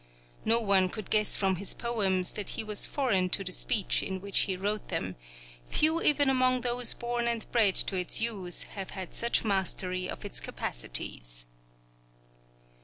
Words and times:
No 0.45 0.59
one 0.59 0.89
could 0.89 1.11
guess 1.11 1.35
from 1.35 1.57
his 1.57 1.75
poems 1.75 2.33
that 2.33 2.49
he 2.51 2.63
was 2.63 2.87
foreign 2.87 3.29
to 3.29 3.43
the 3.43 3.51
speech 3.51 4.01
in 4.01 4.19
which 4.19 4.39
he 4.39 4.57
wrote 4.57 4.87
them; 4.87 5.15
few 5.67 6.01
even 6.01 6.27
among 6.27 6.61
those 6.61 6.95
born 6.95 7.27
and 7.27 7.45
bred 7.51 7.75
to 7.75 7.95
its 7.95 8.19
use 8.19 8.63
have 8.63 8.89
had 8.97 9.13
such 9.13 9.45
mastery 9.45 10.09
of 10.09 10.25
its 10.25 10.39
capacities. 10.39 11.45